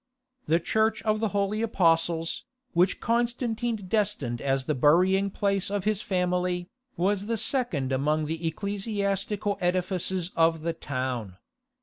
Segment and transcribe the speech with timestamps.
[0.47, 6.01] The Church of the Holy Apostles, which Constantine destined as the burying place of his
[6.01, 11.37] family, was the second among the ecclesiastical edifices of the town.